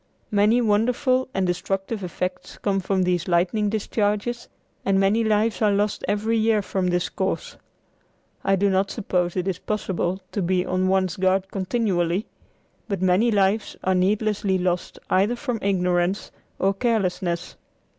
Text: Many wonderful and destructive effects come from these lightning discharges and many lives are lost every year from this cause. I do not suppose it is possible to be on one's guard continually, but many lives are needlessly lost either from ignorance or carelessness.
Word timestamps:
Many 0.31 0.61
wonderful 0.61 1.27
and 1.31 1.45
destructive 1.45 2.03
effects 2.03 2.57
come 2.57 2.79
from 2.79 3.03
these 3.03 3.27
lightning 3.27 3.69
discharges 3.69 4.49
and 4.83 4.99
many 4.99 5.23
lives 5.23 5.61
are 5.61 5.71
lost 5.71 6.03
every 6.07 6.39
year 6.39 6.63
from 6.63 6.87
this 6.87 7.07
cause. 7.07 7.55
I 8.43 8.55
do 8.55 8.67
not 8.71 8.89
suppose 8.89 9.35
it 9.35 9.47
is 9.47 9.59
possible 9.59 10.19
to 10.31 10.41
be 10.41 10.65
on 10.65 10.87
one's 10.87 11.17
guard 11.17 11.51
continually, 11.51 12.25
but 12.87 13.03
many 13.03 13.29
lives 13.29 13.75
are 13.83 13.93
needlessly 13.93 14.57
lost 14.57 14.97
either 15.11 15.35
from 15.35 15.59
ignorance 15.61 16.31
or 16.57 16.73
carelessness. 16.73 17.55